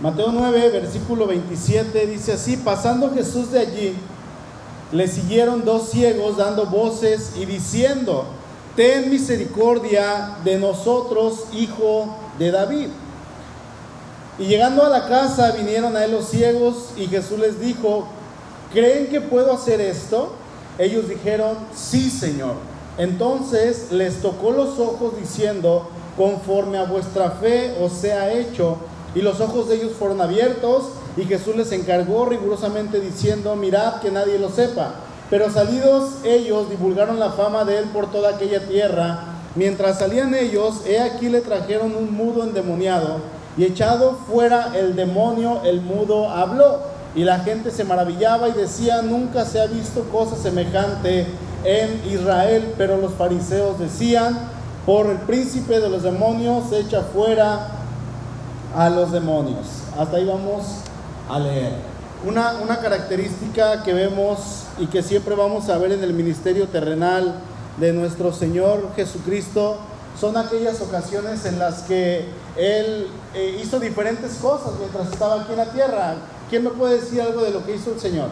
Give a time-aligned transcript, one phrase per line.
[0.00, 3.96] Mateo 9, versículo 27 dice así, pasando Jesús de allí,
[4.92, 8.26] le siguieron dos ciegos dando voces y diciendo,
[8.74, 12.88] ten misericordia de nosotros, hijo de David.
[14.38, 18.06] Y llegando a la casa vinieron a él los ciegos y Jesús les dijo,
[18.72, 20.32] ¿creen que puedo hacer esto?
[20.76, 22.54] Ellos dijeron, sí, Señor.
[22.98, 28.76] Entonces les tocó los ojos diciendo, conforme a vuestra fe os sea hecho.
[29.14, 30.84] Y los ojos de ellos fueron abiertos
[31.16, 34.94] y Jesús les encargó rigurosamente diciendo, mirad que nadie lo sepa.
[35.30, 39.20] Pero salidos ellos divulgaron la fama de él por toda aquella tierra.
[39.54, 43.18] Mientras salían ellos, he aquí le trajeron un mudo endemoniado
[43.56, 46.94] y echado fuera el demonio, el mudo habló.
[47.14, 51.26] Y la gente se maravillaba y decía, nunca se ha visto cosa semejante
[51.62, 52.74] en Israel.
[52.76, 54.36] Pero los fariseos decían,
[54.84, 57.73] por el príncipe de los demonios echa fuera
[58.74, 59.66] a los demonios.
[59.98, 60.64] Hasta ahí vamos
[61.28, 61.72] a leer.
[62.26, 67.34] Una, una característica que vemos y que siempre vamos a ver en el ministerio terrenal
[67.78, 69.78] de nuestro Señor Jesucristo
[70.18, 75.58] son aquellas ocasiones en las que Él eh, hizo diferentes cosas mientras estaba aquí en
[75.58, 76.14] la tierra.
[76.48, 78.28] ¿Quién me puede decir algo de lo que hizo el Señor?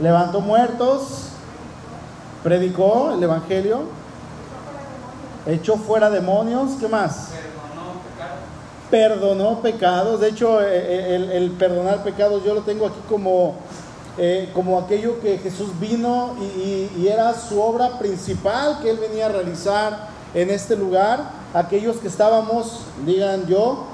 [0.00, 1.28] Levantó muertos,
[2.42, 3.82] predicó el Evangelio,
[5.46, 7.30] echó fuera demonios, ¿qué más?
[8.90, 10.20] Perdonó pecados.
[10.20, 13.54] De hecho, eh, eh, el, el perdonar pecados yo lo tengo aquí como
[14.18, 19.28] eh, como aquello que Jesús vino y, era su obra principal que él venía a
[19.30, 21.30] realizar en este lugar.
[21.54, 23.86] Aquellos que estábamos, digan yo,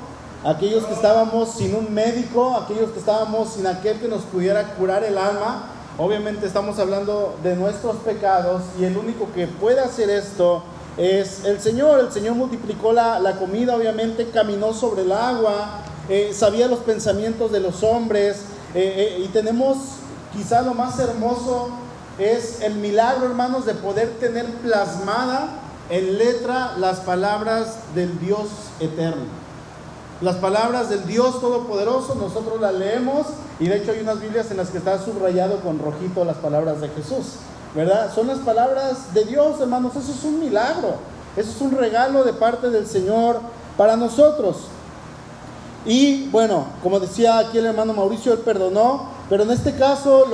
[0.42, 5.04] aquellos que estábamos sin un médico, aquellos que estábamos sin aquel que nos pudiera curar
[5.04, 5.66] el alma.
[5.98, 10.62] Obviamente estamos hablando de nuestros pecados y el único que puede hacer esto
[10.96, 12.00] es el Señor.
[12.00, 17.60] El Señor multiplicó la, comida, obviamente caminó sobre el agua, eh, sabía los pensamientos de
[17.60, 18.42] los hombres
[18.74, 19.96] eh, y tenemos
[20.36, 21.70] Quizá lo más hermoso
[22.18, 25.48] es el milagro, hermanos, de poder tener plasmada
[25.88, 28.48] en letra las palabras del Dios
[28.78, 29.24] eterno.
[30.20, 33.26] Las palabras del Dios Todopoderoso, nosotros las leemos
[33.58, 36.82] y de hecho hay unas Biblias en las que está subrayado con rojito las palabras
[36.82, 37.36] de Jesús,
[37.76, 38.10] ¿verdad?
[38.14, 40.94] Son las palabras de Dios, hermanos, eso es un milagro,
[41.36, 43.38] eso es un regalo de parte del Señor
[43.76, 44.56] para nosotros.
[45.84, 50.24] Y bueno, como decía aquí el hermano Mauricio, él perdonó, pero en este caso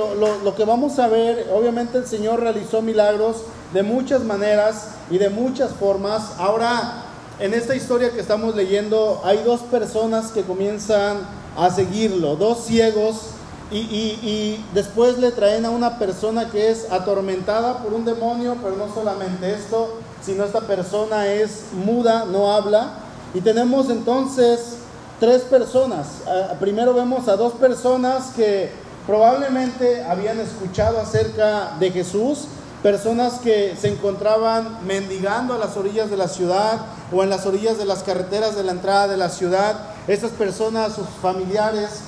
[0.43, 3.43] lo, que vamos a ver, obviamente el Señor realizó milagros
[3.73, 6.31] de muchas maneras y de muchas formas.
[6.39, 7.03] Ahora,
[7.39, 11.17] en esta historia que estamos leyendo, hay dos personas que comienzan
[11.57, 13.32] a seguirlo, dos ciegos,
[13.77, 18.93] y, después le traen a una persona que es atormentada por un demonio, pero no
[18.93, 22.93] solamente esto, sino esta persona es muda, no habla.
[23.33, 24.77] Y tenemos entonces
[25.19, 26.07] tres personas.
[26.27, 28.71] Ah, primero vemos a dos personas que
[29.07, 32.45] probablemente habían escuchado acerca de Jesús,
[32.83, 36.81] personas que se encontraban mendigando a las orillas de la ciudad
[37.11, 39.79] o en las orillas de las carreteras de la entrada de la ciudad.
[40.07, 42.01] Estas personas, sus familiares,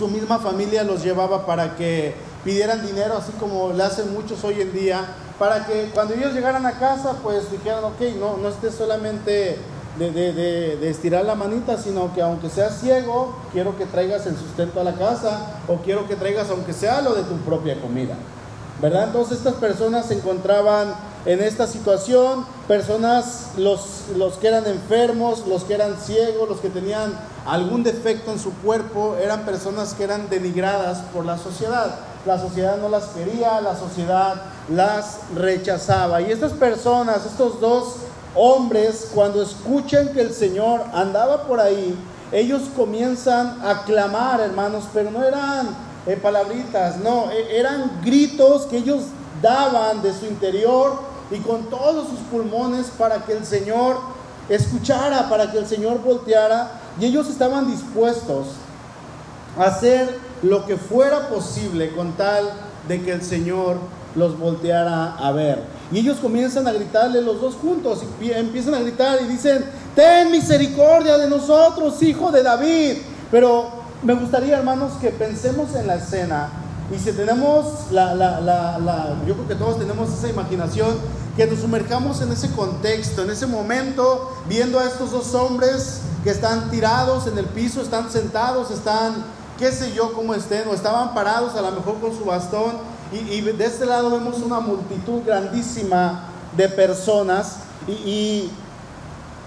[0.00, 4.62] su misma familia los llevaba para que pidieran dinero, así como lo hacen muchos hoy
[4.62, 5.04] en día,
[5.38, 9.58] para que cuando ellos llegaran a casa, pues dijeran, ok, no, no esté solamente
[9.98, 14.84] de, estirar la manita, sino que aunque seas ciego, quiero que traigas el sustento a
[14.84, 18.14] la casa o quiero que traigas aunque sea lo de tu propia comida.
[18.80, 19.08] ¿Verdad?
[19.08, 20.94] Entonces estas personas se encontraban
[21.26, 26.70] en esta situación, personas, los, los que eran enfermos, los que eran ciegos, los que
[26.70, 27.12] tenían
[27.44, 31.96] algún defecto en su cuerpo, eran personas que eran denigradas por la sociedad.
[32.24, 36.22] La sociedad no las quería, la sociedad las rechazaba.
[36.22, 37.96] Y estas personas, estos dos
[38.34, 41.94] hombres, cuando escuchan que el Señor andaba por ahí,
[42.32, 45.68] ellos comienzan a clamar, hermanos, pero no eran
[46.06, 49.02] eh, palabritas, no, e, eran gritos que ellos
[49.42, 53.98] daban de su interior y con todos sus pulmones para que el Señor
[54.48, 58.48] escuchara, para que el Señor volteara, y ellos estaban dispuestos
[59.58, 62.50] a hacer lo que fuera posible con tal
[62.88, 63.78] de que el Señor
[64.16, 65.62] los volteara a ver.
[65.92, 70.30] Y ellos comienzan a gritarle los dos juntos y empiezan a gritar y dicen, ten
[70.30, 72.98] misericordia de nosotros, hijo de David.
[73.30, 73.70] Pero
[74.02, 76.48] me gustaría, hermanos, que pensemos en la escena.
[76.94, 80.96] Y si tenemos la, la, la, yo creo que todos tenemos esa imaginación,
[81.36, 86.30] que nos sumerjamos en ese contexto, en ese momento, viendo a estos dos hombres que
[86.30, 89.24] están tirados en el piso, están sentados, están,
[89.58, 92.76] qué sé yo, cómo estén, o estaban parados a lo mejor con su bastón
[93.12, 97.56] y, de este lado vemos una multitud grandísima de personas
[97.88, 98.50] y,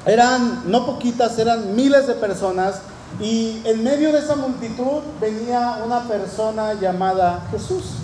[0.05, 2.81] eran no poquitas, eran miles de personas
[3.21, 8.02] y en medio de esa multitud venía una persona llamada Jesús.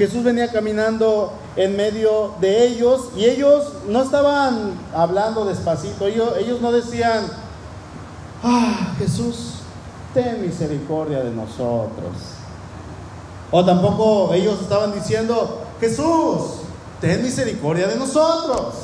[0.00, 6.72] Jesús venía caminando en medio de ellos y ellos no estaban hablando despacito, ellos, no
[6.72, 7.26] decían,
[8.42, 9.56] ah, Jesús,
[10.14, 12.16] ten misericordia de nosotros.
[13.50, 16.62] O tampoco ellos estaban diciendo, Jesús,
[17.02, 18.76] ten misericordia de nosotros.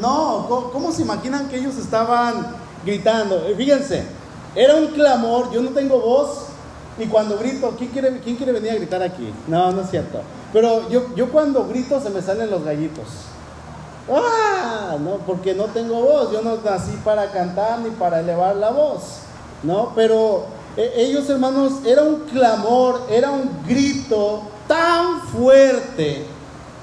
[0.00, 2.46] No, ¿cómo, se imaginan que ellos estaban
[2.86, 3.42] gritando?
[3.56, 4.04] Fíjense,
[4.54, 6.44] era un clamor, yo no tengo voz,
[6.96, 9.34] y cuando grito, ¿quién quiere, quién quiere venir a gritar aquí?
[9.48, 10.20] No, no es cierto.
[10.52, 13.06] Pero yo, yo cuando grito se me salen los gallitos.
[14.12, 14.96] ¡Ah!
[15.00, 19.20] No, porque no tengo voz, yo no nací para cantar ni para elevar la voz.
[19.62, 19.92] ¿No?
[19.94, 26.24] Pero e, ellos, hermanos, era un clamor, era un grito tan fuerte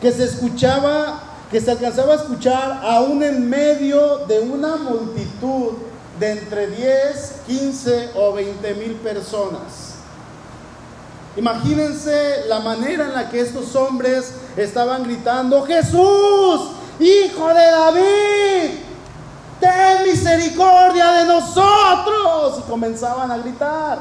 [0.02, 1.22] que se escuchaba,
[1.52, 5.74] que se alcanzaba a escuchar aún en medio de una multitud
[6.20, 9.87] de entre 10, 15 o 20 mil personas.
[11.38, 18.80] Imagínense la manera en la que estos hombres estaban gritando, Jesús, hijo de David,
[19.60, 22.60] ten misericordia de nosotros.
[22.60, 24.00] Y comenzaban a gritar.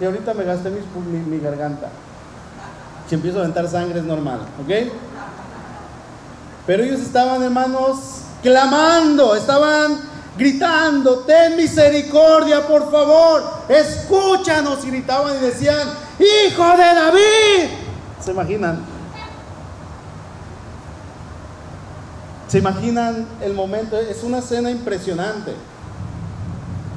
[0.00, 1.88] Y ahorita me gasté mi, garganta.
[3.06, 4.90] Si empiezo a aventar sangre es normal, ¿ok?
[6.66, 9.98] Pero ellos estaban, hermanos, clamando, estaban
[10.38, 14.84] gritando, ten misericordia, por favor, escúchanos.
[14.84, 15.88] Gritaban y decían,
[16.18, 17.70] hijo de David.
[18.24, 18.78] ¿Se imaginan?
[22.46, 23.98] ¿Se imaginan el momento?
[23.98, 25.54] Es una escena impresionante.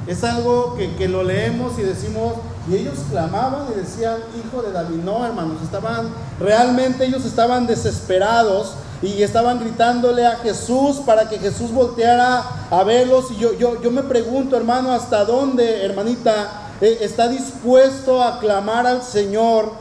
[0.06, 2.34] Es algo que, que, lo leemos y decimos,
[2.68, 4.96] y ellos clamaban y decían, hijo de David.
[5.04, 6.08] No, hermanos, estaban,
[6.40, 13.32] realmente ellos estaban desesperados y estaban gritándole a Jesús para que Jesús volteara a verlos.
[13.32, 18.86] Y yo, yo, yo me pregunto, hermano, ¿hasta dónde, hermanita, eh, está dispuesto a clamar
[18.86, 19.72] al Señor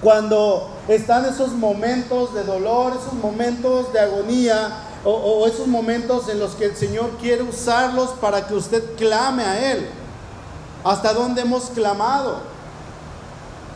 [0.00, 4.88] cuando están esos momentos de dolor, esos momentos de agonía?
[5.04, 9.42] O, o esos momentos en los que el Señor quiere usarlos para que usted clame
[9.42, 9.88] a Él.
[10.84, 12.51] ¿Hasta dónde hemos clamado?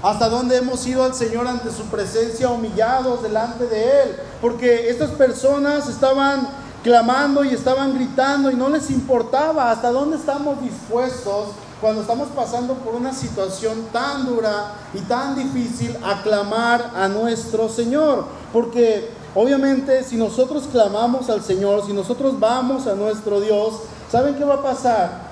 [0.02, 4.16] Hasta dónde hemos ido al Señor ante su presencia humillados delante de Él.
[4.40, 6.48] Porque estas personas estaban
[6.82, 11.48] clamando y estaban gritando y no les importaba hasta dónde estamos dispuestos
[11.80, 17.68] cuando estamos pasando por una situación tan dura y tan difícil a clamar a nuestro
[17.68, 18.24] Señor.
[18.52, 24.44] Porque obviamente si nosotros clamamos al Señor, si nosotros vamos a nuestro Dios, ¿saben qué
[24.44, 25.26] va a pasar?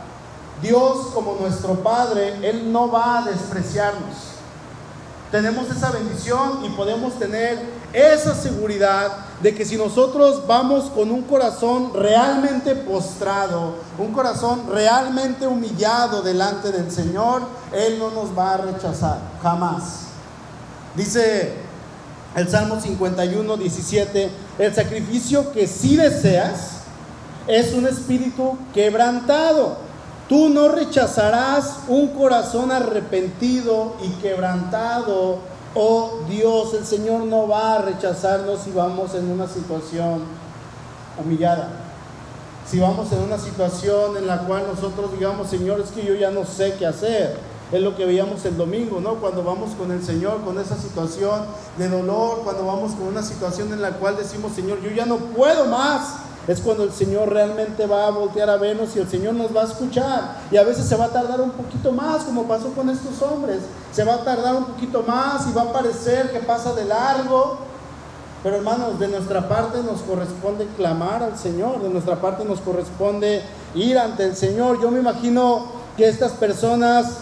[0.60, 4.33] Dios como nuestro Padre, Él no va a despreciarnos
[5.34, 7.58] tenemos esa bendición y podemos tener
[7.92, 9.10] esa seguridad
[9.42, 16.70] de que si nosotros vamos con un corazón realmente postrado, un corazón realmente humillado delante
[16.70, 17.42] del Señor,
[17.72, 20.02] Él no nos va a rechazar, jamás.
[20.94, 21.54] Dice
[22.36, 26.82] el Salmo 51, 17, el sacrificio que sí deseas
[27.48, 29.78] es un espíritu quebrantado
[30.34, 35.38] Tú no rechazarás un corazón arrepentido y quebrantado.
[35.76, 40.24] Oh Dios, el Señor no va a rechazarnos si vamos en una situación
[41.24, 41.68] humillada.
[42.68, 46.32] Si vamos en una situación en la cual nosotros digamos, Señor, es que yo ya
[46.32, 47.38] no sé qué hacer.
[47.70, 49.14] Es lo que veíamos el domingo, ¿no?
[49.20, 51.44] Cuando vamos con el Señor, con esa situación
[51.78, 55.18] de dolor, cuando vamos con una situación en la cual decimos, Señor, yo ya no
[55.18, 59.34] puedo más es cuando el Señor realmente va a voltear a vernos y el Señor
[59.34, 60.36] nos va a escuchar.
[60.50, 63.60] Y a veces se va a tardar un poquito más, como pasó con estos hombres.
[63.92, 67.58] Se va a tardar un poquito más y va a parecer que pasa de largo.
[68.42, 73.42] Pero hermanos, de nuestra parte nos corresponde clamar al Señor, de nuestra parte nos corresponde
[73.74, 74.82] ir ante el Señor.
[74.82, 75.64] Yo me imagino
[75.96, 77.20] que estas personas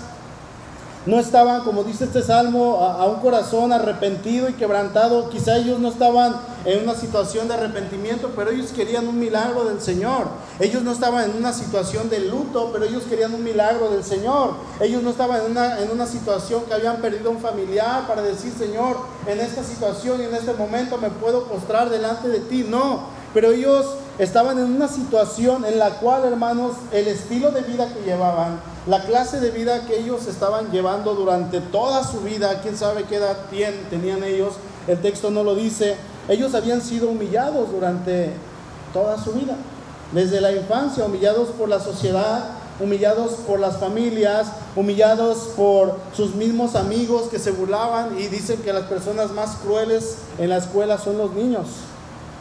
[1.07, 5.31] no estaban, como dice este salmo, a, un corazón arrepentido y quebrantado.
[5.31, 9.81] Quizá ellos no estaban en una situación de arrepentimiento, pero ellos querían un milagro del
[9.81, 10.29] Señor.
[10.61, 14.55] Ellos no estaban en una situación de luto, pero ellos querían un milagro del Señor.
[14.81, 18.53] Ellos no estaban en una, en una situación que habían perdido un familiar para decir,
[18.57, 22.67] Señor, en esta situación y en este momento me puedo postrar delante de ti.
[22.69, 23.87] No, pero ellos
[24.19, 29.03] estaban en una situación en la cual, hermanos, el estilo de vida que llevaban, la
[29.05, 33.37] clase de vida que ellos estaban llevando durante toda su vida, quién sabe qué edad
[33.91, 34.55] tenían ellos,
[34.87, 35.97] el texto no lo dice,
[36.29, 38.33] ellos habían sido humillados durante
[38.93, 39.57] toda su vida,
[40.13, 42.51] desde la infancia, humillados por la sociedad,
[42.81, 48.73] humillados por las familias, humillados por sus mismos amigos que se burlaban y dicen que
[48.73, 51.67] las personas más crueles en la escuela son los niños.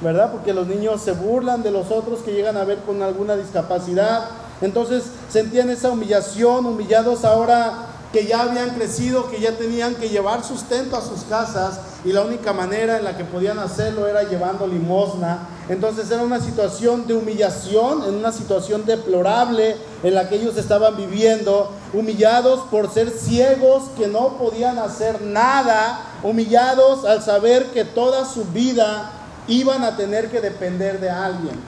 [0.02, 0.32] ¿verdad?
[0.32, 4.30] Porque los niños se burlan de los otros que llegan a ver con alguna discapacidad.
[4.62, 10.44] Entonces sentían esa humillación, humillados ahora que ya habían crecido, que ya tenían que llevar
[10.44, 14.66] sustento a sus casas y la única manera en la que podían hacerlo era llevando
[14.66, 15.48] limosna.
[15.70, 20.98] Entonces era una situación de humillación, en una situación deplorable en la que ellos estaban
[20.98, 28.26] viviendo, humillados por ser ciegos que no podían hacer nada, humillados al saber que toda
[28.26, 29.12] su vida
[29.48, 31.60] iban a tener que depender de alguien.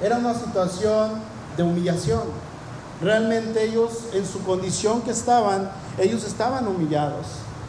[0.00, 1.20] Era una situación
[1.56, 2.22] de humillación.
[3.02, 7.26] Realmente ellos, en su condición que estaban, ellos estaban humillados.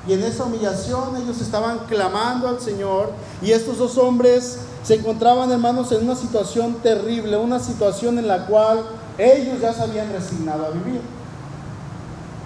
[0.08, 3.12] Y en esa humillación ellos estaban clamando al Señor.
[3.42, 8.46] Y estos dos hombres se encontraban, hermanos, en una situación terrible, una situación en la
[8.46, 8.84] cual
[9.18, 11.02] ellos ya se habían resignado a vivir.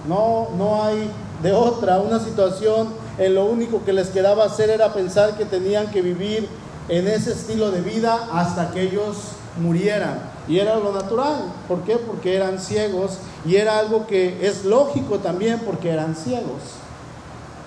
[0.08, 1.10] No, no hay
[1.42, 5.92] de otra, una situación en lo único que les quedaba hacer era pensar que tenían
[5.92, 6.48] que vivir
[6.90, 9.18] en ese estilo de vida hasta que ellos
[9.62, 10.20] murieran.
[10.48, 11.44] Y era lo natural.
[11.68, 11.98] ¿Por qué?
[11.98, 13.20] Porque eran ciegos.
[13.46, 16.83] Y era algo que es lógico también porque eran ciegos.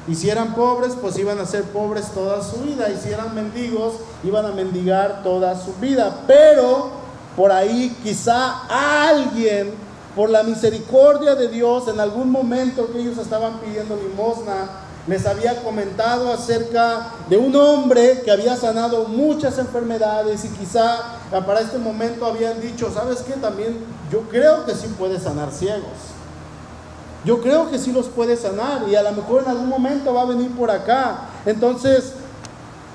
[0.09, 2.89] Y si eran pobres, pues iban a ser pobres toda su vida.
[2.91, 6.23] Y si eran mendigos, iban a mendigar toda su vida.
[6.27, 6.91] Pero
[7.37, 8.63] por ahí quizá
[9.09, 9.75] alguien,
[10.15, 14.71] por la misericordia de Dios, en algún momento que ellos estaban pidiendo limosna,
[15.07, 20.99] les había comentado acerca de un hombre que había sanado muchas enfermedades y quizá
[21.31, 23.35] para este momento habían dicho, ¿sabes qué?
[23.35, 23.79] También
[24.11, 26.16] yo creo que sí puede sanar ciegos.
[27.27, 30.23] Yo creo que sí los puede sanar y a lo mejor en algún momento va
[30.23, 31.23] a venir por acá.
[31.45, 32.13] Entonces,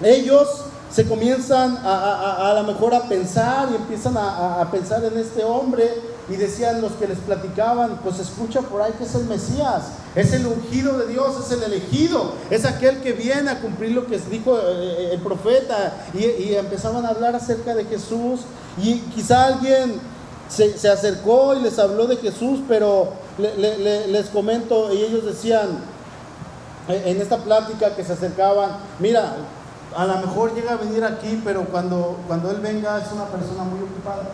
[0.02, 0.48] ellos
[0.90, 5.90] se comienzan a, a, lo mejor a pensar y empiezan a, pensar en este hombre
[6.30, 9.84] y decían los que les platicaban, pues escucha por ahí que es el Mesías,
[10.16, 14.08] es el ungido de Dios, es el elegido, es aquel que viene a cumplir lo
[14.08, 18.42] que dijo eh, eh, el profeta y, empezaban a hablar acerca de Jesús
[18.82, 20.00] y quizá alguien
[20.50, 25.80] se, se acercó y les habló de Jesús, pero les comento y ellos decían
[26.88, 29.36] eh, en esta plática que se acercaban, mira,
[29.96, 33.64] a lo mejor llega a venir aquí, pero cuando, cuando Él venga es una persona
[33.64, 34.30] muy ocupada.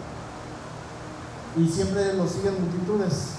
[1.57, 3.31] Y siempre lo siguen multitudes.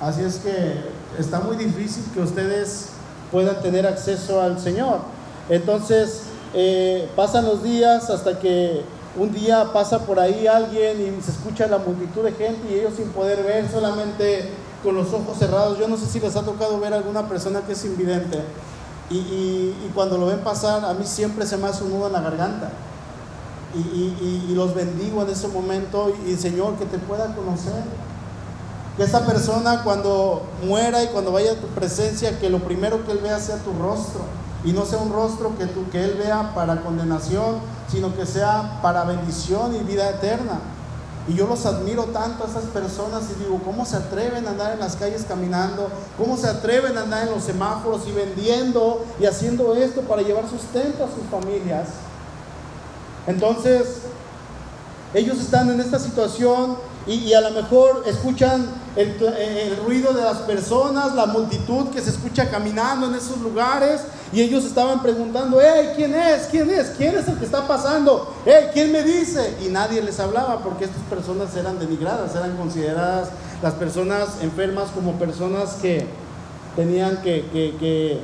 [0.00, 0.84] Así es que
[1.18, 2.90] está muy difícil que ustedes
[3.30, 5.00] puedan tener acceso al Señor.
[5.48, 6.22] Entonces,
[6.54, 8.82] eh, pasan los días hasta que
[9.16, 12.94] un día pasa por ahí alguien y se escucha la multitud de gente y ellos
[12.96, 14.48] sin poder ver, solamente
[14.82, 15.78] con los ojos cerrados.
[15.78, 18.42] Yo no sé si les ha tocado ver a alguna persona que es invidente
[19.10, 22.20] y, cuando lo ven pasar, a mí siempre se me hace un nudo en la
[22.20, 22.70] garganta.
[23.74, 27.82] Y, los bendigo en ese momento y, Señor, que te pueda conocer.
[28.96, 33.12] Que esa persona cuando muera y cuando vaya a tu presencia, que lo primero que
[33.12, 34.22] Él vea sea tu rostro.
[34.64, 38.80] Y no sea un rostro que, tú, que Él vea para condenación, sino que sea
[38.82, 40.60] para bendición y vida eterna.
[41.28, 44.72] Y yo los admiro tanto a esas personas y digo, ¿cómo se atreven a andar
[44.72, 45.90] en las calles caminando?
[46.16, 50.48] ¿Cómo se atreven a andar en los semáforos y vendiendo y haciendo esto para llevar
[50.48, 51.88] sustento a sus familias?
[53.26, 53.98] Entonces,
[55.12, 56.78] ellos están en esta situación
[57.08, 62.10] y, a lo mejor escuchan el, el, ruido de las personas, la multitud que se
[62.10, 66.48] escucha caminando en esos lugares y ellos estaban preguntando, hey, ¿quién es?
[66.50, 66.88] ¿Quién es?
[66.98, 68.34] ¿Quién es el que está pasando?
[68.44, 69.56] Hey, ¿quién me dice?
[69.64, 73.30] Y nadie les hablaba porque estas personas eran denigradas, eran consideradas
[73.62, 76.06] las personas enfermas como personas que
[76.76, 78.20] tenían que, que, que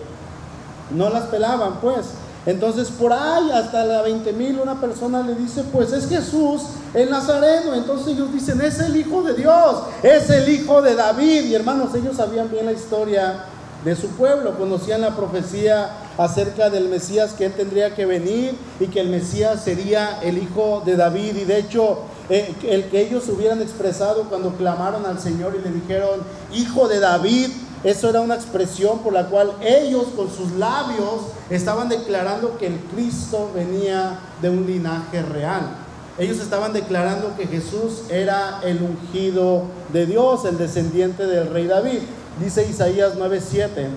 [0.91, 2.07] no las pelaban, pues.
[2.47, 7.11] Entonces por ahí hasta la 20 mil una persona le dice, pues es Jesús el
[7.11, 7.75] Nazareno.
[7.75, 11.45] Entonces ellos dicen, es el Hijo de Dios, es el Hijo de David.
[11.45, 13.47] Y hermanos, ellos sabían bien la historia
[13.85, 18.87] de su pueblo, conocían la profecía acerca del Mesías que él tendría que venir y
[18.87, 21.37] que el Mesías sería el Hijo de David.
[21.37, 21.99] Y de hecho,
[22.31, 26.21] eh, el que ellos hubieran expresado cuando clamaron al Señor y le dijeron,
[26.55, 27.51] Hijo de David,
[27.85, 32.79] eso era una expresión por la cual ellos con sus labios estaban declarando que el
[32.79, 35.77] Cristo venía de un linaje real.
[36.17, 41.99] Ellos estaban declarando que Jesús era el ungido de Dios, el descendiente del rey David.
[42.41, 43.89] Dice Isaías 9:7.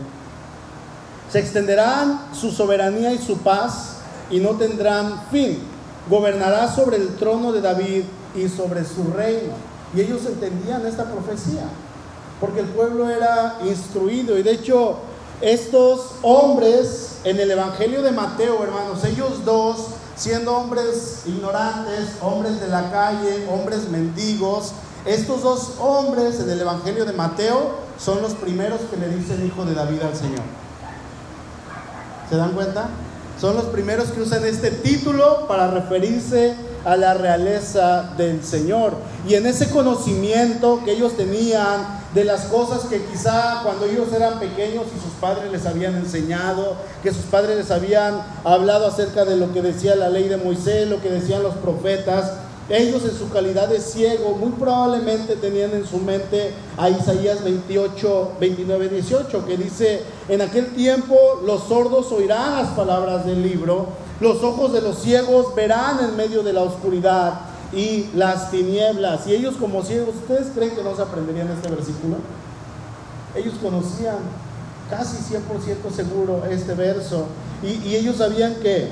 [1.32, 5.60] Se extenderán su soberanía y su paz y no tendrán fin.
[6.10, 8.04] Gobernará sobre el trono de David
[8.36, 9.54] y sobre su reino.
[9.96, 11.70] Y ellos entendían esta profecía
[12.40, 14.98] porque el pueblo era instruido y de hecho
[15.42, 22.68] estos hombres en el Evangelio de Mateo, hermanos, ellos dos, siendo hombres ignorantes, hombres de
[22.68, 24.72] la calle, hombres mendigos,
[25.06, 29.64] estos dos hombres en el Evangelio de Mateo son los primeros que le dicen hijo
[29.66, 30.42] de David al Señor.
[32.30, 32.90] ¿Se dan cuenta?
[33.40, 38.94] Son los primeros que usan este título para referirse a la realeza del Señor.
[39.28, 44.40] Y en ese conocimiento que ellos tenían de las cosas que quizá cuando ellos eran
[44.40, 49.36] pequeños y sus padres les habían enseñado, que sus padres les habían hablado acerca de
[49.36, 52.32] lo que decía la ley de Moisés, lo que decían los profetas,
[52.70, 58.34] ellos en su calidad de ciego muy probablemente tenían en su mente a Isaías 28,
[58.40, 63.88] 29, 18, que dice, en aquel tiempo los sordos oirán las palabras del libro,
[64.20, 67.40] los ojos de los ciegos verán en medio de la oscuridad
[67.74, 69.28] y las tinieblas.
[69.28, 72.18] Y ellos como ciegos, ¿ustedes creen que no se aprenderían este versículo?
[73.36, 74.18] Ellos conocían
[74.90, 77.28] casi 100% seguro este verso
[77.64, 78.90] y, ellos sabían que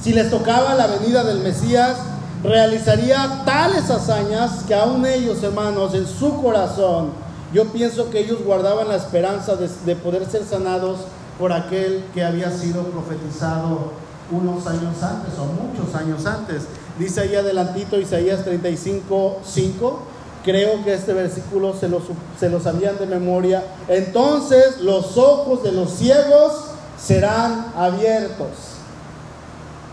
[0.00, 1.96] si les tocaba la venida del Mesías,
[2.42, 7.10] realizaría tales hazañas que aún ellos, hermanos, en su corazón,
[7.52, 11.00] yo pienso que ellos guardaban la esperanza de, poder ser sanados
[11.38, 13.92] por aquel que había sido profetizado
[14.30, 16.64] unos años antes o muchos años antes.
[16.98, 19.98] Dice ahí adelantito Isaías 35, 5.
[20.44, 22.00] Creo que este versículo se lo,
[22.38, 23.62] se lo sabían de memoria.
[23.86, 26.52] Entonces los ojos de los ciegos
[27.00, 28.48] serán abiertos.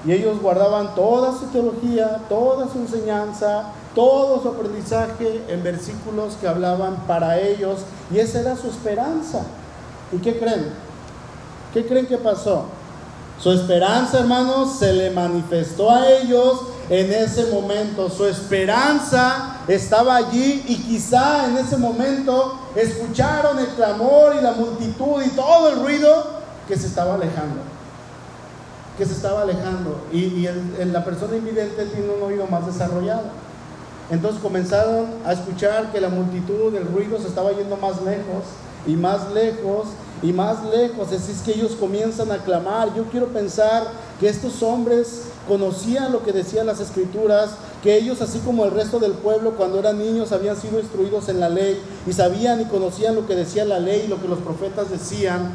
[0.06, 6.48] Y ellos guardaban toda su teología, toda su enseñanza, todo su aprendizaje en versículos que
[6.48, 7.80] hablaban para ellos.
[8.12, 9.42] Y esa era su esperanza.
[10.12, 10.72] ¿Y qué creen?
[11.74, 12.66] ¿Qué creen que pasó?
[13.42, 18.10] Su esperanza, hermanos, se le manifestó a ellos en ese momento.
[18.10, 25.24] Su esperanza estaba allí y quizá en ese momento escucharon el clamor y la multitud
[25.24, 27.62] y todo el ruido que se estaba alejando.
[28.98, 30.06] Que se estaba alejando.
[30.12, 30.50] Y, y
[30.86, 33.24] la persona invidente tiene un oído más desarrollado.
[34.10, 38.44] Entonces comenzaron a escuchar que la multitud, el ruido se estaba yendo más lejos
[38.86, 39.88] y más lejos
[40.22, 41.12] y más lejos.
[41.12, 42.94] Así es que ellos comienzan a clamar.
[42.96, 43.88] Yo quiero pensar
[44.20, 47.52] que estos hombres conocían lo que decían las escrituras,
[47.84, 51.40] que ellos, así como el resto del pueblo, cuando eran niños, habían sido instruidos en
[51.40, 54.40] la ley y sabían y conocían lo que decía la ley y lo que los
[54.40, 55.52] profetas decían.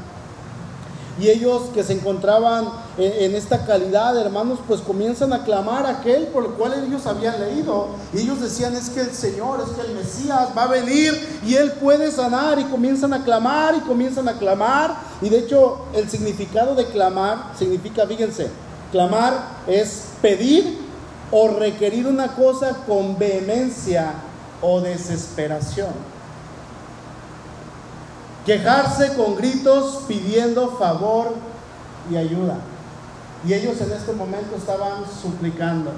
[1.20, 6.28] Y ellos que se encontraban en, esta calidad, hermanos, pues comienzan a clamar a aquel
[6.28, 7.88] por el cual ellos habían leído.
[8.14, 11.12] Y ellos decían, es que el Señor, es que el Mesías va a venir
[11.46, 12.58] y Él puede sanar.
[12.58, 14.96] Y comienzan a clamar y comienzan a clamar.
[15.20, 18.48] Y de hecho, el significado de clamar significa, fíjense,
[18.90, 20.78] clamar es pedir
[21.30, 24.14] o requerir una cosa con vehemencia
[24.62, 26.19] o desesperación.
[28.50, 31.34] Quejarse con gritos pidiendo favor
[32.10, 32.56] y ayuda.
[33.46, 35.92] Y ellos en este momento estaban suplicando,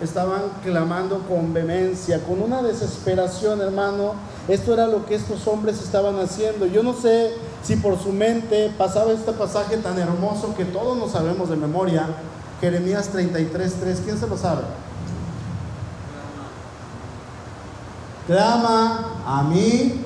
[0.00, 4.14] estaban clamando con vehemencia, con una desesperación, hermano.
[4.48, 6.66] Esto era lo que estos hombres estaban haciendo.
[6.66, 11.12] Yo no sé si por su mente pasaba este pasaje tan hermoso que todos nos
[11.12, 12.08] sabemos de memoria,
[12.60, 14.00] Jeremías 33, 3.
[14.04, 14.62] ¿Quién se lo sabe?
[18.26, 20.04] Clama a mí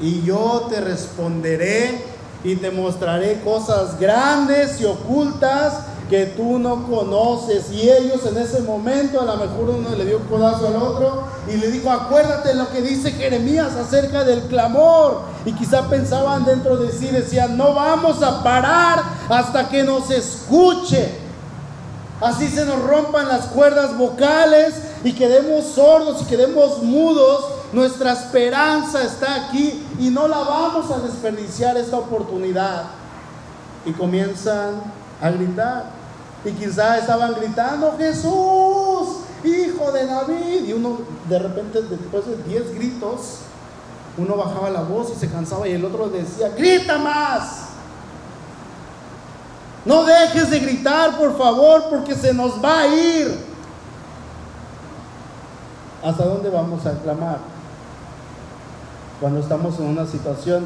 [0.00, 2.04] y yo te responderé
[2.44, 5.74] y te mostraré cosas grandes y ocultas
[6.08, 7.70] que tú no conoces.
[7.72, 11.24] Y ellos en ese momento, a lo mejor uno le dio un codazo al otro
[11.52, 15.22] y le dijo, acuérdate lo que dice Jeremías acerca del clamor.
[15.44, 21.26] Y quizá pensaban dentro de sí, decían, no vamos a parar hasta que nos escuche.
[22.20, 29.02] Así se nos rompan las cuerdas vocales y quedemos sordos y quedemos mudos nuestra esperanza
[29.02, 32.84] está aquí y no la vamos a desperdiciar esta oportunidad.
[33.84, 34.80] Y comienzan
[35.20, 35.84] a gritar.
[36.44, 40.64] Y quizá estaban gritando, Jesús, hijo de David.
[40.66, 40.98] Y uno
[41.28, 43.38] de repente, después de 10 gritos,
[44.18, 47.66] uno bajaba la voz y se cansaba y el otro decía, grita más.
[49.84, 53.38] No dejes de gritar, por favor, porque se nos va a ir.
[56.02, 57.55] ¿Hasta dónde vamos a clamar?
[59.20, 60.64] Cuando estamos en una situación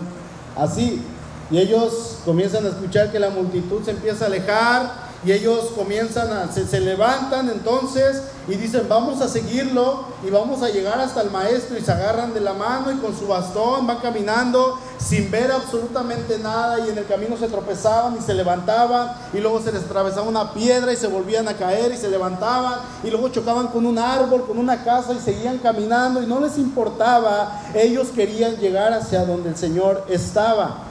[0.56, 1.02] así.
[1.50, 6.32] Y ellos comienzan a escuchar que la multitud se empieza a alejar y ellos comienzan
[6.32, 11.20] a, se, se, levantan entonces y dicen, vamos a seguirlo y vamos a llegar hasta
[11.22, 15.30] el maestro y se agarran de la mano y con su bastón van caminando sin
[15.30, 19.72] ver absolutamente nada y en el camino se tropezaban y se levantaban y luego se
[19.72, 23.68] les atravesaba una piedra y se volvían a caer y se levantaban y luego chocaban
[23.68, 28.56] con un árbol, con una casa y seguían caminando y no les importaba, ellos querían
[28.56, 30.84] llegar hacia donde el Señor estaba.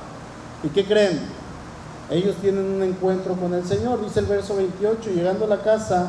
[0.63, 1.21] ¿Y qué creen?
[2.09, 6.07] Ellos tienen un encuentro con el Señor, dice el verso 28, llegando a la casa,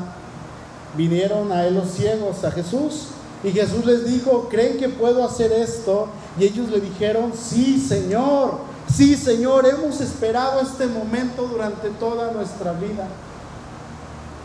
[0.97, 3.09] vinieron a él los ciegos, a Jesús,
[3.45, 6.09] y Jesús les dijo, ¿creen que puedo hacer esto?
[6.39, 8.59] Y ellos le dijeron, sí, Señor,
[8.93, 13.09] sí, Señor, hemos esperado este momento durante toda nuestra vida.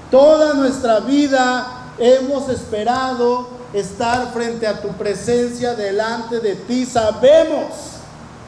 [0.10, 6.86] Toda nuestra vida hemos esperado estar frente a tu presencia delante de ti.
[6.86, 7.96] Sabemos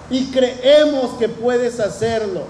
[0.10, 2.44] y creemos que puedes hacerlo.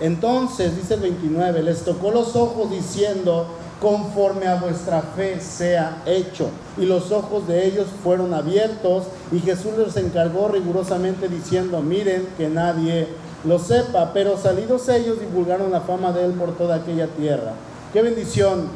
[0.00, 3.46] Entonces, dice el 29, les tocó los ojos diciendo,
[3.84, 6.48] conforme a vuestra fe sea hecho.
[6.78, 12.48] Y los ojos de ellos fueron abiertos y Jesús les encargó rigurosamente diciendo, miren que
[12.48, 13.08] nadie
[13.44, 14.12] lo sepa.
[14.14, 17.52] Pero salidos ellos divulgaron la fama de él por toda aquella tierra.
[17.92, 18.68] Qué bendición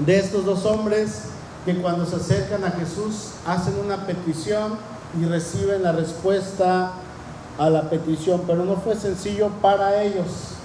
[0.00, 1.22] de estos dos hombres
[1.64, 4.74] que cuando se acercan a Jesús hacen una petición
[5.18, 6.92] y reciben la respuesta
[7.58, 10.59] a la petición, pero no fue sencillo para ellos.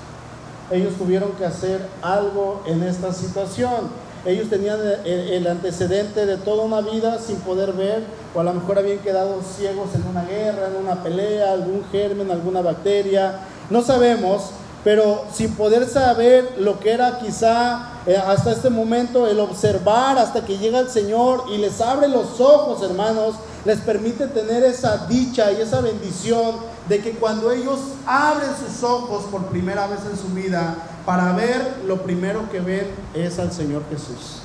[0.71, 3.89] Ellos tuvieron que hacer algo en esta situación.
[4.25, 8.80] Ellos tenían el antecedente de toda una vida sin poder ver, o a lo mejor
[8.80, 13.41] habían quedado ciegos en una guerra, en una pelea, algún germen, alguna bacteria.
[13.69, 14.49] No sabemos,
[14.86, 20.45] pero sin poder saber lo que era quizá eh, hasta este momento el observar hasta
[20.45, 23.34] que llega el Señor y les abre los ojos, hermanos,
[23.65, 29.24] les permite tener esa dicha y esa bendición de que cuando ellos abren sus ojos
[29.32, 33.82] por primera vez en su vida para ver, lo primero que ven es al Señor
[33.89, 34.41] Jesús.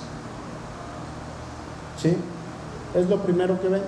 [2.01, 2.17] ¿Sí?
[2.95, 3.83] Es lo primero que ven.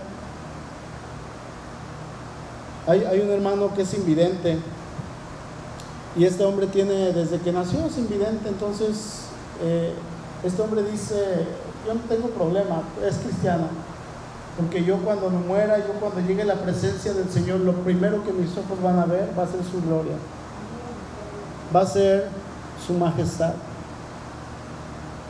[2.86, 4.58] Hay, hay un hermano que es invidente
[6.16, 9.24] y este hombre tiene, desde que nació es invidente, entonces
[9.62, 9.94] eh,
[10.44, 11.46] este hombre dice,
[11.86, 13.68] yo no tengo problema, es cristiano,
[14.58, 18.32] porque yo cuando me muera, yo cuando llegue la presencia del Señor, lo primero que
[18.32, 20.14] mis ojos van a ver va a ser su gloria,
[21.74, 22.28] va a ser
[22.86, 23.54] su majestad.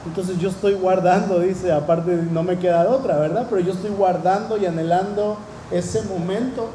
[0.05, 3.47] Entonces yo estoy guardando, dice, aparte no me queda otra, ¿verdad?
[3.49, 5.37] Pero yo estoy guardando y anhelando
[5.71, 6.71] ese momento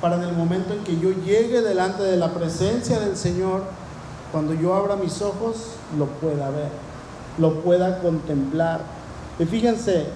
[0.00, 3.62] para en el momento en que yo llegue delante de la presencia del Señor,
[4.32, 5.56] cuando yo abra mis ojos,
[5.98, 6.68] lo pueda ver,
[7.38, 8.80] lo pueda contemplar.
[9.38, 10.06] Y fíjense,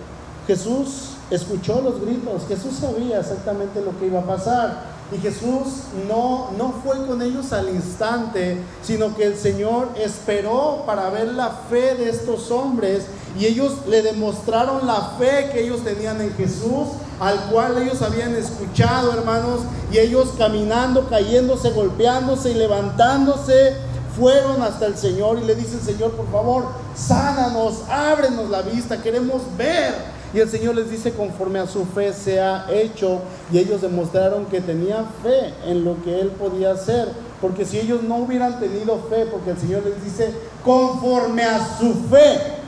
[0.46, 5.00] Jesús escuchó los gritos, Jesús sabía exactamente lo que iba a pasar.
[5.12, 11.10] Y Jesús no, no fue con ellos al instante, sino que el Señor esperó para
[11.10, 13.06] ver la fe de estos hombres
[13.38, 16.88] y ellos le demostraron la fe que ellos tenían en Jesús,
[17.20, 19.60] al cual ellos habían escuchado, hermanos,
[19.92, 23.76] y ellos caminando, cayéndose, golpeándose y levantándose,
[24.18, 26.64] fueron hasta el Señor y le dicen, Señor, por favor,
[26.96, 29.94] sánanos, ábrenos la vista, queremos ver.
[30.32, 33.20] Y el Señor les dice, conforme a su fe se ha hecho,
[33.52, 37.08] y ellos demostraron que tenían fe en lo que Él podía hacer.
[37.40, 40.32] Porque si ellos no hubieran tenido fe, porque el Señor les dice,
[40.64, 42.59] conforme a su fe.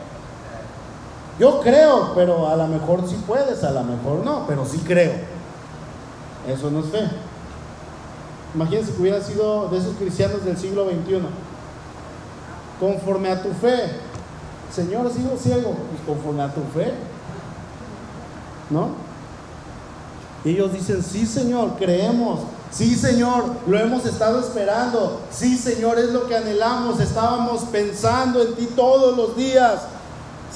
[1.42, 5.10] Yo creo, pero a lo mejor sí puedes, a lo mejor no, pero sí creo.
[6.46, 7.10] Eso no es fe.
[8.54, 11.18] Imagínense que hubiera sido de esos cristianos del siglo XXI.
[12.78, 13.90] Conforme a tu fe.
[14.72, 15.74] Señor, sigo ciego.
[15.90, 16.94] Pues conforme a tu fe.
[18.70, 18.90] ¿no?
[20.44, 22.38] Ellos dicen, sí Señor, creemos,
[22.70, 28.54] sí Señor, lo hemos estado esperando, sí Señor, es lo que anhelamos, estábamos pensando en
[28.54, 29.80] ti todos los días.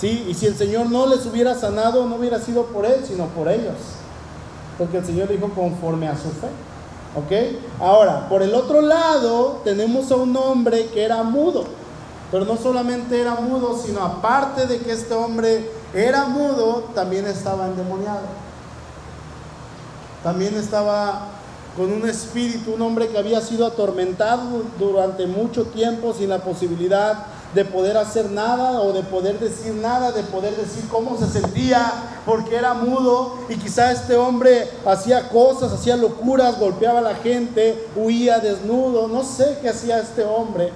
[0.00, 3.26] Sí, y si el Señor no les hubiera sanado, no hubiera sido por Él, sino
[3.28, 3.74] por ellos.
[4.76, 6.48] Porque el Señor dijo conforme a su fe.
[7.16, 7.56] ¿Ok?
[7.80, 11.64] Ahora, por el otro lado, tenemos a un hombre que era mudo.
[12.30, 17.66] Pero no solamente era mudo, sino aparte de que este hombre era mudo, también estaba
[17.66, 18.26] endemoniado.
[20.22, 21.28] También estaba
[21.76, 27.26] con un espíritu, un hombre que había sido atormentado durante mucho tiempo sin la posibilidad
[27.56, 31.92] de poder hacer nada o de poder decir nada, de poder decir cómo se sentía
[32.24, 37.88] porque era mudo y quizá este hombre hacía cosas, hacía locuras, golpeaba a la gente,
[37.96, 40.72] huía desnudo, no sé qué hacía este hombre,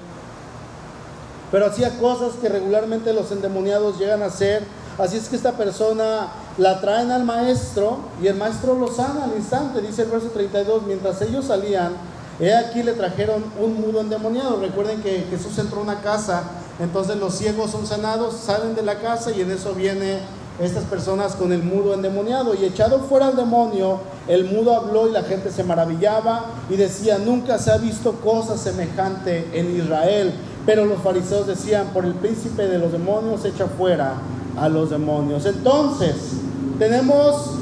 [1.53, 4.65] pero hacía cosas que regularmente los endemoniados llegan a hacer
[5.01, 9.35] Así es que esta persona la traen al maestro y el maestro lo sana al
[9.35, 11.93] instante, dice el verso 32, mientras ellos salían,
[12.39, 14.61] he aquí le trajeron un mudo endemoniado.
[14.61, 16.43] Recuerden que Jesús entró a una casa,
[16.81, 20.19] entonces los ciegos son sanados, salen de la casa y en eso viene
[20.61, 22.55] estas personas con el mudo endemoniado.
[22.55, 27.19] Y echado fuera al demonio, el mudo habló y la gente se maravillaba y decía,
[27.19, 30.33] nunca se ha visto cosa semejante en Israel.
[30.67, 34.15] Pero los fariseos decían, por el príncipe de los demonios echa fuera
[34.59, 35.47] a los demonios.
[35.47, 36.15] Entonces,
[36.79, 37.53] tenemos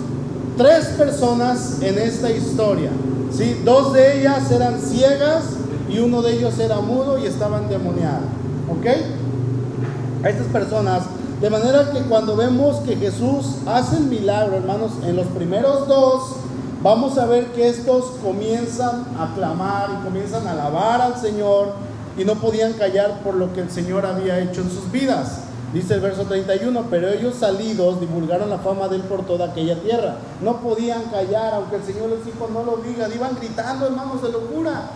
[0.57, 2.90] tres personas en esta historia.
[3.33, 3.61] ¿sí?
[3.64, 5.44] Dos de ellas eran ciegas
[5.88, 8.24] y uno de ellos era mudo y estaban demoniados.
[8.70, 10.24] ¿Ok?
[10.24, 11.02] A estas personas.
[11.40, 16.37] De manera que cuando vemos que Jesús hace el milagro, hermanos, en los primeros dos,
[16.83, 21.74] vamos a ver que estos comienzan a clamar y comienzan a alabar al Señor
[22.16, 25.42] y no podían callar por lo que el Señor había hecho en sus vidas.
[25.72, 29.78] Dice el verso 31, pero ellos salidos divulgaron la fama de él por toda aquella
[29.81, 30.16] tierra.
[30.42, 34.33] No podían callar, aunque el Señor les dijo no lo diga, iban gritando hermanos de
[34.33, 34.90] locura.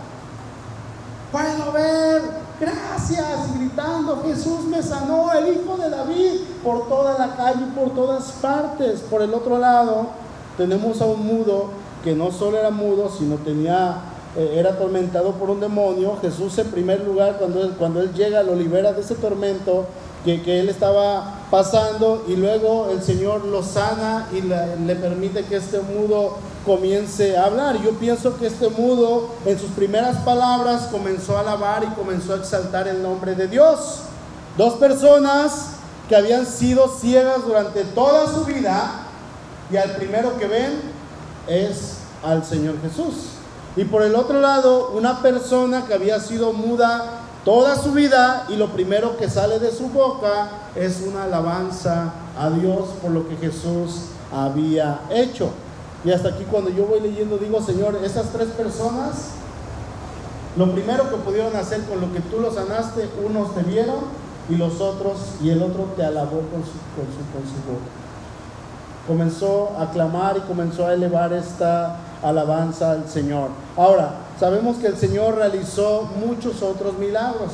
[1.33, 2.21] Puedo ver,
[2.61, 7.89] gracias, y gritando, Jesús me sanó, el Hijo de David, por toda la calle, por
[7.95, 8.99] todas partes.
[8.99, 10.09] Por el otro lado,
[10.57, 11.69] tenemos a un mudo
[12.03, 13.97] que no solo era mudo, sino tenía
[14.35, 16.17] eh, era atormentado por un demonio.
[16.21, 17.39] Jesús en primer lugar,
[17.79, 19.87] cuando él llega, lo libera de ese tormento
[20.23, 25.79] que, él estaba pasando y luego el Señor lo sana y le permite que este
[25.81, 27.81] mudo comience a hablar.
[27.81, 32.37] Yo pienso que este mudo en sus primeras palabras comenzó a alabar y comenzó a
[32.37, 33.99] exaltar el nombre de Dios.
[34.57, 35.73] Dos personas
[36.07, 39.07] que habían sido ciegas durante toda su vida
[39.71, 40.81] y al primero que ven
[41.47, 43.29] es al Señor Jesús.
[43.75, 48.55] Y por el otro lado, una persona que había sido muda toda su vida y
[48.55, 53.35] lo primero que sale de su boca es una alabanza a Dios por lo que
[53.35, 55.49] Jesús había hecho.
[56.05, 59.29] Y hasta aquí cuando yo voy leyendo digo, Señor, esas tres personas,
[60.57, 63.99] lo primero que pudieron hacer con lo que tú los sanaste, unos te vieron
[64.49, 67.89] y los otros, y el otro te alabó con su, con su, con su boca.
[69.07, 73.49] Comenzó a clamar y comenzó a elevar esta alabanza al Señor.
[73.77, 77.51] Ahora, sabemos que el Señor realizó muchos otros milagros.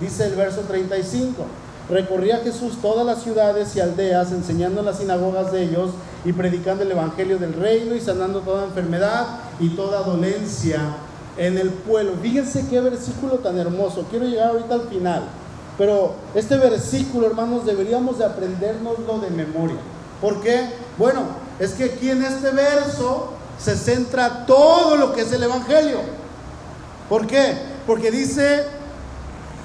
[0.00, 1.44] Dice el verso 35.
[1.88, 5.90] Recorría Jesús todas las ciudades y aldeas, enseñando en las sinagogas de ellos
[6.24, 9.26] y predicando el Evangelio del reino y sanando toda enfermedad
[9.60, 10.80] y toda dolencia
[11.36, 12.12] en el pueblo.
[12.22, 14.06] Fíjense qué versículo tan hermoso.
[14.10, 15.24] Quiero llegar ahorita al final.
[15.76, 19.76] Pero este versículo, hermanos, deberíamos de aprendernoslo de memoria.
[20.20, 20.68] ¿Por qué?
[20.96, 21.22] Bueno,
[21.58, 25.98] es que aquí en este verso se centra todo lo que es el Evangelio.
[27.08, 27.54] ¿Por qué?
[27.86, 28.64] Porque dice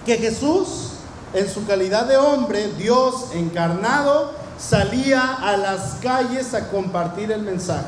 [0.06, 0.89] que Jesús,
[1.34, 7.88] en su calidad de hombre, Dios encarnado, salía a las calles a compartir el mensaje.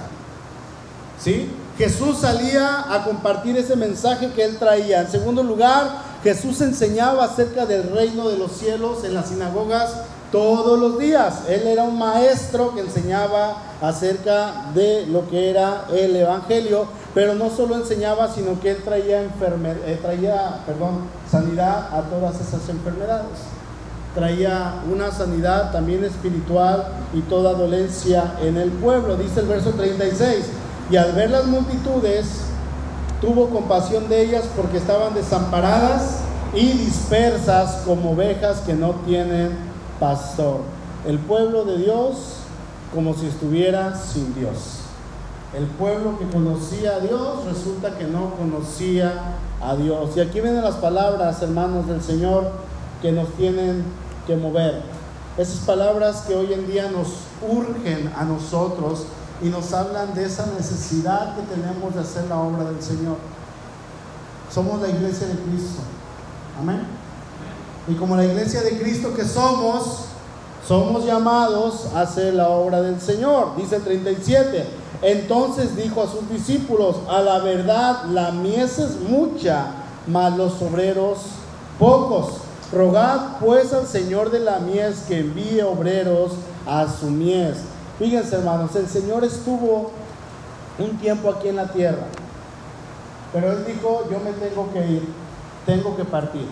[1.20, 1.52] ¿Sí?
[1.78, 5.02] Jesús salía a compartir ese mensaje que él traía.
[5.02, 5.90] En segundo lugar,
[6.24, 9.92] Jesús enseñaba acerca del reino de los cielos en las sinagogas
[10.32, 11.42] todos los días.
[11.48, 17.50] Él era un maestro que enseñaba acerca de lo que era el Evangelio, pero no
[17.50, 23.40] solo enseñaba, sino que él traía, eh, traía perdón, sanidad a todas esas enfermedades.
[24.16, 29.18] Traía una sanidad también espiritual y toda dolencia en el pueblo.
[29.18, 30.46] Dice el verso 36,
[30.90, 32.28] y al ver las multitudes,
[33.22, 36.20] tuvo compasión de ellas porque estaban desamparadas
[36.54, 39.52] y dispersas como ovejas que no tienen
[40.00, 40.62] pastor.
[41.08, 42.42] El pueblo de Dios
[42.94, 44.81] como si estuviera sin Dios.
[45.54, 50.16] El pueblo que conocía a Dios resulta que no conocía a Dios.
[50.16, 52.52] Y aquí vienen las palabras, hermanos del Señor,
[53.02, 53.84] que nos tienen
[54.26, 54.82] que mover.
[55.38, 57.08] Esas palabras que hoy en día nos
[57.42, 59.08] urgen a nosotros
[59.42, 63.18] y nos hablan de esa necesidad que tenemos de hacer la obra del Señor.
[64.50, 65.82] Somos la iglesia de Cristo.
[66.60, 66.82] Amén.
[67.90, 70.06] Y como la iglesia de Cristo que somos,
[70.66, 73.58] somos llamados a hacer la obra del Señor.
[73.58, 74.81] Dice el 37.
[75.02, 79.68] Entonces dijo a sus discípulos, a la verdad la mies es mucha,
[80.08, 81.20] mas los obreros
[81.80, 82.42] pocos.
[82.72, 86.34] Rogad pues al Señor de la mies que envíe obreros
[86.66, 87.58] a su mies.
[88.00, 89.92] Fíjense hermanos, el Señor estuvo
[90.78, 92.06] un tiempo aquí en la tierra,
[93.34, 95.08] pero Él dijo, yo me tengo que ir,
[95.66, 96.48] tengo que partir.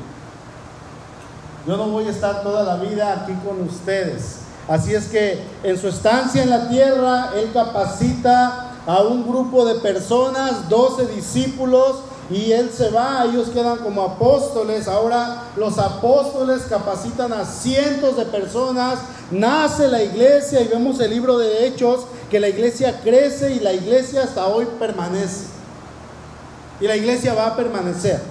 [1.68, 4.49] Yo no voy a estar toda la vida aquí con ustedes.
[4.68, 9.76] Así es que en su estancia en la tierra, Él capacita a un grupo de
[9.76, 11.98] personas, 12 discípulos,
[12.30, 14.88] y Él se va, ellos quedan como apóstoles.
[14.88, 19.00] Ahora los apóstoles capacitan a cientos de personas,
[19.32, 23.74] nace la iglesia y vemos el libro de Hechos, que la iglesia crece y la
[23.74, 25.46] iglesia hasta hoy permanece.
[26.80, 28.22] Y la iglesia va a permanecer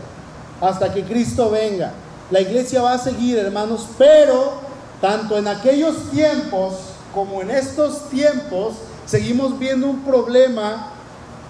[0.60, 1.92] hasta que Cristo venga.
[2.30, 4.67] La iglesia va a seguir, hermanos, pero
[5.00, 6.74] tanto en aquellos tiempos
[7.14, 8.74] como en estos tiempos
[9.06, 10.92] seguimos viendo un problema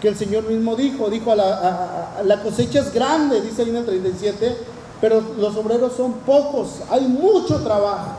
[0.01, 1.11] que el Señor mismo dijo.
[1.11, 4.57] Dijo, la, la cosecha es grande, dice ahí en el 37,
[5.01, 6.81] pero los obreros son pocos.
[6.91, 8.13] Hay mucho trabajo.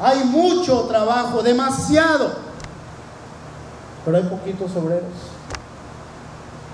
[0.00, 2.30] Hay mucho trabajo, demasiado.
[4.04, 5.12] Pero hay poquitos obreros.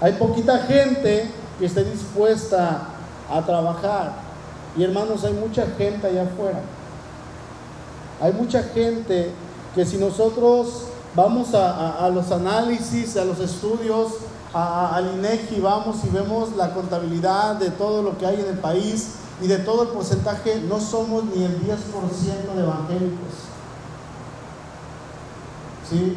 [0.00, 2.88] Hay poquita gente que esté dispuesta
[3.30, 4.12] a trabajar.
[4.76, 6.60] Y hermanos, hay mucha gente allá afuera.
[8.20, 9.30] Hay mucha gente
[9.74, 14.12] que si nosotros vamos a, los análisis, a los estudios,
[14.52, 19.16] al INEGI vamos y vemos la contabilidad de todo lo que hay en el país
[19.42, 23.34] y de todo el porcentaje, no somos ni el 10% de evangélicos.
[25.90, 26.16] ¿Sí?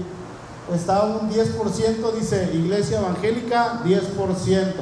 [0.73, 4.73] Está un 10%, dice iglesia evangélica, 10%.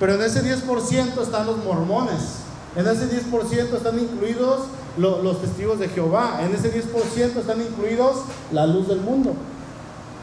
[0.00, 2.43] Pero en ese 10% están los mormones.
[2.76, 4.62] En ese 10% están incluidos
[4.96, 6.40] los testigos de Jehová.
[6.42, 9.34] En ese 10% están incluidos la luz del mundo.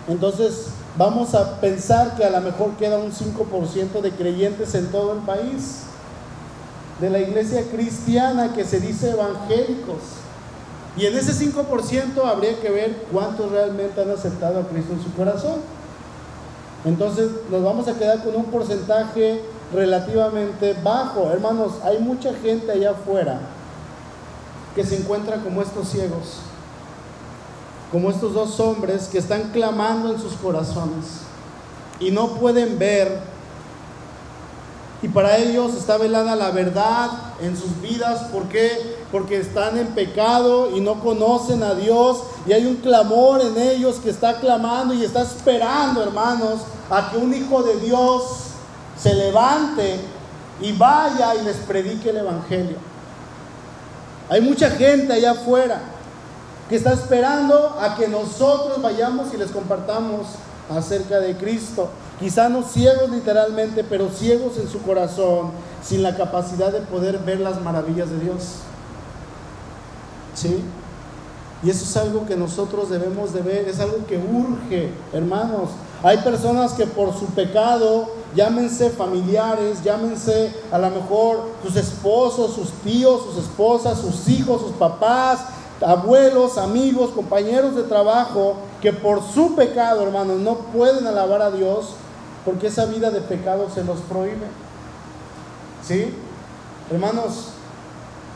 [0.07, 5.13] Entonces, vamos a pensar que a lo mejor queda un 5% de creyentes en todo
[5.13, 5.83] el país,
[6.99, 10.01] de la iglesia cristiana que se dice evangélicos.
[10.97, 15.13] Y en ese 5% habría que ver cuántos realmente han aceptado a Cristo en su
[15.13, 15.61] corazón.
[16.83, 19.41] Entonces nos vamos a quedar con un porcentaje
[19.73, 21.29] relativamente bajo.
[21.31, 23.39] Hermanos, hay mucha gente allá afuera
[24.75, 26.41] que se encuentra como estos ciegos
[27.91, 31.05] como estos dos hombres que están clamando en sus corazones
[31.99, 33.19] y no pueden ver.
[35.03, 37.09] Y para ellos está velada la verdad
[37.41, 38.29] en sus vidas.
[38.31, 38.97] ¿Por qué?
[39.11, 42.23] Porque están en pecado y no conocen a Dios.
[42.45, 47.17] Y hay un clamor en ellos que está clamando y está esperando, hermanos, a que
[47.17, 48.50] un hijo de Dios
[49.01, 49.99] se levante
[50.61, 52.77] y vaya y les predique el Evangelio.
[54.29, 55.81] Hay mucha gente allá afuera
[56.69, 60.27] que está esperando a que nosotros vayamos y les compartamos
[60.69, 61.89] acerca de Cristo.
[62.19, 65.51] Quizá no ciegos literalmente, pero ciegos en su corazón,
[65.83, 68.43] sin la capacidad de poder ver las maravillas de Dios.
[70.35, 70.63] ¿Sí?
[71.63, 75.71] Y eso es algo que nosotros debemos de ver, es algo que urge, hermanos.
[76.03, 82.71] Hay personas que por su pecado, llámense familiares, llámense a lo mejor sus esposos, sus
[82.83, 85.39] tíos, sus esposas, sus hijos, sus papás,
[85.85, 91.95] abuelos, amigos, compañeros de trabajo, que por su pecado, hermanos, no pueden alabar a Dios
[92.45, 94.47] porque esa vida de pecado se los prohíbe.
[95.85, 96.13] ¿Sí?
[96.89, 97.49] Hermanos,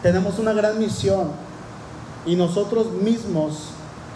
[0.01, 1.29] tenemos una gran misión
[2.25, 3.69] y nosotros mismos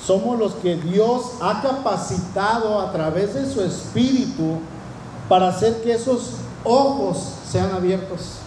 [0.03, 4.59] somos los que Dios ha capacitado a través de su espíritu
[5.29, 6.31] para hacer que esos
[6.65, 7.17] ojos
[7.49, 8.39] sean abiertos.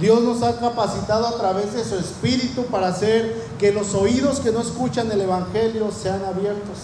[0.00, 4.52] Dios nos ha capacitado a través de su Espíritu para hacer que los oídos que
[4.52, 6.78] no escuchan el Evangelio sean abiertos.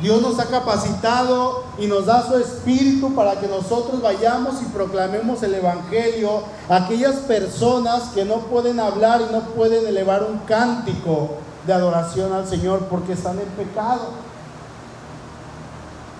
[0.00, 5.42] Dios nos ha capacitado y nos da su Espíritu para que nosotros vayamos y proclamemos
[5.42, 11.30] el Evangelio a aquellas personas que no pueden hablar y no pueden elevar un cántico
[11.66, 14.10] de adoración al Señor porque están en pecado.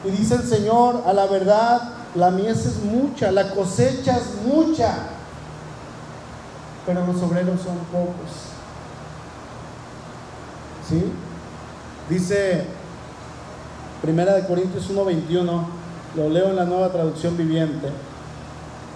[0.04, 1.82] Y dice el Señor, a la verdad,
[2.14, 4.94] la mies es mucha, la cosecha es mucha,
[6.86, 8.30] pero los obreros son pocos.
[10.88, 11.02] ¿Sí?
[12.08, 12.66] Dice
[14.02, 15.66] Primera de Corintios 1:21,
[16.16, 17.88] lo leo en la nueva traducción viviente.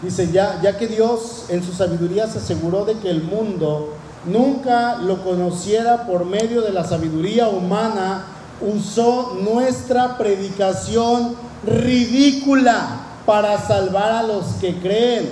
[0.03, 4.97] Dice, ya, ya que Dios en su sabiduría se aseguró de que el mundo nunca
[4.97, 8.25] lo conociera por medio de la sabiduría humana,
[8.61, 15.31] usó nuestra predicación ridícula para salvar a los que creen.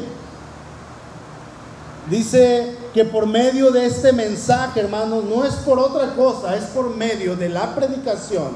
[2.11, 6.95] Dice que por medio de este mensaje, hermanos, no es por otra cosa, es por
[6.97, 8.53] medio de la predicación.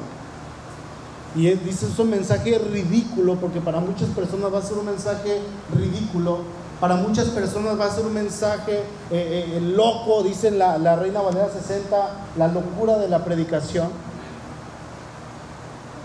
[1.34, 5.40] Y dice es un mensaje ridículo, porque para muchas personas va a ser un mensaje
[5.74, 6.40] ridículo,
[6.80, 8.80] para muchas personas va a ser un mensaje
[9.10, 11.96] eh, eh, loco, dice la, la Reina Valera 60,
[12.36, 13.88] la locura de la predicación.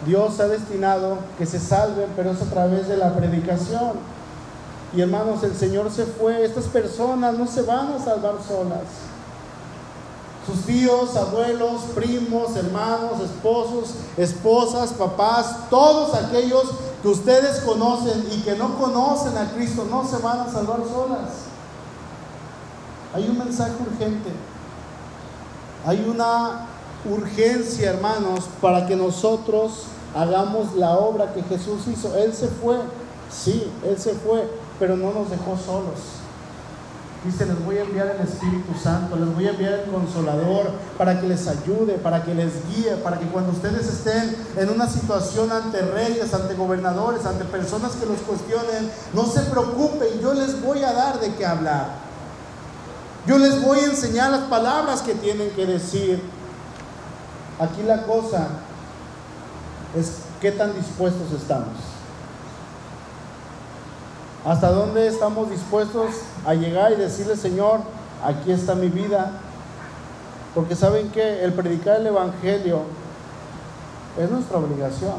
[0.06, 3.94] Dios ha destinado que se salven, pero es a través de la predicación.
[4.96, 6.46] Y hermanos, el Señor se fue.
[6.46, 8.84] Estas personas no se van a salvar solas.
[10.46, 16.64] Sus tíos, abuelos, primos, hermanos, esposos, esposas, papás, todos aquellos
[17.02, 21.32] que ustedes conocen y que no conocen a Cristo no se van a salvar solas.
[23.14, 24.32] Hay un mensaje urgente.
[25.86, 26.67] Hay una
[27.10, 32.16] urgencia, hermanos, para que nosotros hagamos la obra que Jesús hizo.
[32.18, 32.78] Él se fue,
[33.32, 34.48] sí, Él se fue,
[34.80, 36.18] pero no nos dejó solos.
[37.26, 41.20] Dice, les voy a enviar el Espíritu Santo, les voy a enviar el Consolador para
[41.20, 45.52] que les ayude, para que les guíe, para que cuando ustedes estén en una situación
[45.52, 50.84] ante reyes, ante gobernadores, ante personas que los cuestionen, no se preocupen, yo les voy
[50.84, 52.08] a dar de qué hablar.
[53.26, 56.22] Yo les voy a enseñar las palabras que tienen que decir.
[57.60, 58.48] Aquí la cosa
[59.96, 61.74] es qué tan dispuestos estamos.
[64.46, 66.12] ¿Hasta dónde estamos dispuestos
[66.46, 67.82] a llegar y decirle, Señor,
[68.24, 69.32] aquí está mi vida?
[70.54, 72.82] Porque saben que el predicar el Evangelio
[74.18, 75.16] es nuestra obligación.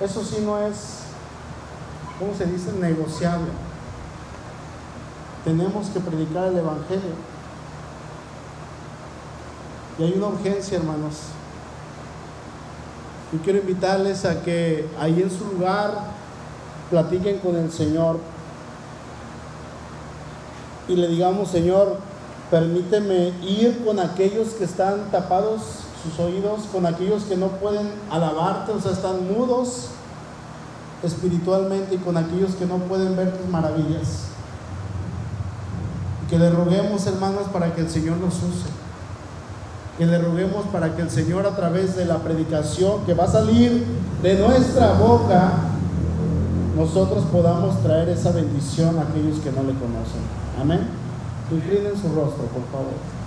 [0.00, 1.00] Eso sí no es,
[2.18, 2.72] ¿cómo se dice?
[2.72, 3.50] Negociable.
[5.44, 7.29] Tenemos que predicar el Evangelio.
[10.00, 11.14] Y hay una urgencia, hermanos.
[13.32, 15.92] Y quiero invitarles a que ahí en su lugar
[16.88, 18.18] platiquen con el Señor
[20.88, 21.98] y le digamos, Señor,
[22.50, 25.60] permíteme ir con aquellos que están tapados
[26.02, 29.90] sus oídos, con aquellos que no pueden alabarte, o sea, están mudos
[31.02, 34.28] espiritualmente y con aquellos que no pueden ver tus maravillas.
[36.28, 38.79] Que le roguemos, hermanos, para que el Señor nos use.
[40.00, 43.28] Que le roguemos para que el Señor a través de la predicación que va a
[43.28, 43.84] salir
[44.22, 45.52] de nuestra boca,
[46.74, 50.22] nosotros podamos traer esa bendición a aquellos que no le conocen.
[50.58, 50.80] Amén.
[51.50, 53.19] Inclinen su rostro, por favor.